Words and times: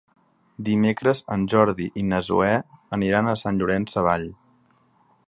Dimecres 0.69 1.19
en 1.35 1.43
Jordi 1.53 1.87
i 2.03 2.07
na 2.13 2.21
Zoè 2.31 2.49
aniran 2.99 3.29
a 3.29 3.37
Sant 3.45 3.61
Llorenç 3.61 3.97
Savall. 3.97 4.29